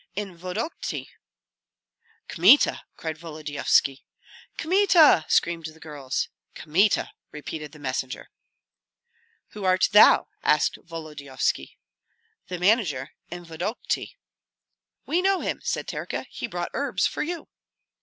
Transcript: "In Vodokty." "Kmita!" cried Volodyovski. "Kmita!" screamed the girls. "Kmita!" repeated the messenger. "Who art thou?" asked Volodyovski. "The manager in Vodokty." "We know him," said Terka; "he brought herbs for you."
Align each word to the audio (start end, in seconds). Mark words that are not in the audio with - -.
"In 0.15 0.35
Vodokty." 0.35 1.09
"Kmita!" 2.27 2.81
cried 2.97 3.19
Volodyovski. 3.19 4.03
"Kmita!" 4.57 5.25
screamed 5.29 5.67
the 5.67 5.79
girls. 5.79 6.27
"Kmita!" 6.55 7.11
repeated 7.31 7.71
the 7.71 7.77
messenger. 7.77 8.31
"Who 9.49 9.63
art 9.63 9.89
thou?" 9.91 10.29
asked 10.41 10.77
Volodyovski. 10.83 11.77
"The 12.47 12.57
manager 12.57 13.11
in 13.29 13.45
Vodokty." 13.45 14.17
"We 15.05 15.21
know 15.21 15.41
him," 15.41 15.61
said 15.63 15.85
Terka; 15.87 16.25
"he 16.31 16.47
brought 16.47 16.71
herbs 16.73 17.05
for 17.05 17.21
you." 17.21 17.47